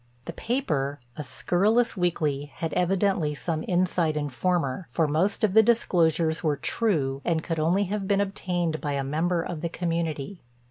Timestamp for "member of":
9.03-9.61